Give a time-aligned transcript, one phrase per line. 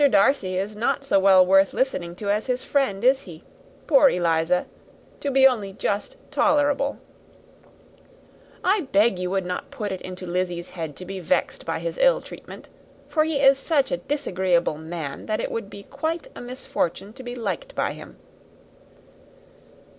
[0.09, 3.43] Darcy is not so well worth listening to as his friend, is he?
[3.85, 4.65] Poor Eliza!
[5.19, 6.97] to be only just tolerable."
[8.63, 11.99] "I beg you will not put it into Lizzy's head to be vexed by his
[11.99, 12.67] ill treatment,
[13.09, 17.21] for he is such a disagreeable man that it would be quite a misfortune to
[17.21, 18.17] be liked by him.